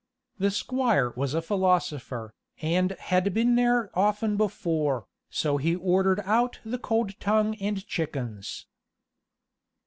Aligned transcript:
The 0.39 0.49
squire 0.49 1.11
was 1.15 1.35
a 1.35 1.43
philosopher, 1.43 2.33
and 2.59 2.89
had 2.93 3.35
been 3.35 3.53
there 3.53 3.91
often 3.93 4.35
before, 4.35 5.05
so 5.29 5.57
he 5.57 5.75
ordered 5.75 6.21
out 6.21 6.59
the 6.65 6.79
cold 6.79 7.19
tongue 7.19 7.53
and 7.61 7.85
chickens. 7.85 8.65